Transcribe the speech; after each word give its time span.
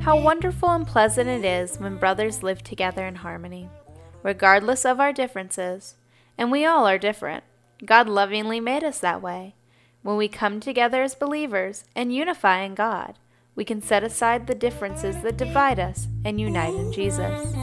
How 0.00 0.18
wonderful 0.18 0.70
and 0.70 0.86
pleasant 0.86 1.28
it 1.28 1.44
is 1.44 1.78
when 1.78 1.98
brothers 1.98 2.42
live 2.42 2.64
together 2.64 3.06
in 3.06 3.16
harmony, 3.16 3.68
regardless 4.22 4.86
of 4.86 4.98
our 4.98 5.12
differences. 5.12 5.96
And 6.38 6.50
we 6.50 6.64
all 6.64 6.86
are 6.86 6.96
different. 6.96 7.44
God 7.84 8.08
lovingly 8.08 8.60
made 8.60 8.82
us 8.82 8.98
that 9.00 9.20
way. 9.20 9.54
When 10.02 10.16
we 10.16 10.26
come 10.26 10.58
together 10.58 11.02
as 11.02 11.14
believers 11.14 11.84
and 11.94 12.14
unify 12.14 12.62
in 12.62 12.74
God, 12.74 13.18
we 13.54 13.64
can 13.66 13.82
set 13.82 14.02
aside 14.02 14.46
the 14.46 14.54
differences 14.54 15.22
that 15.22 15.36
divide 15.36 15.78
us 15.78 16.08
and 16.24 16.40
unite 16.40 16.74
in 16.74 16.92
Jesus. 16.94 17.54